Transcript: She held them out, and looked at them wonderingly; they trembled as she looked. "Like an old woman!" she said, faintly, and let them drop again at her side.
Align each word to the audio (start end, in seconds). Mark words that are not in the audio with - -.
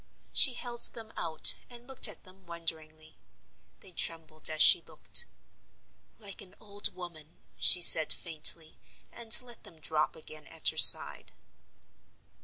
She 0.33 0.55
held 0.55 0.81
them 0.95 1.13
out, 1.15 1.53
and 1.69 1.85
looked 1.87 2.07
at 2.07 2.23
them 2.23 2.47
wonderingly; 2.47 3.19
they 3.81 3.91
trembled 3.91 4.49
as 4.49 4.59
she 4.59 4.81
looked. 4.81 5.25
"Like 6.17 6.41
an 6.41 6.55
old 6.59 6.95
woman!" 6.95 7.37
she 7.59 7.83
said, 7.83 8.11
faintly, 8.11 8.79
and 9.11 9.39
let 9.43 9.63
them 9.63 9.79
drop 9.79 10.15
again 10.15 10.47
at 10.47 10.69
her 10.69 10.77
side. 10.79 11.33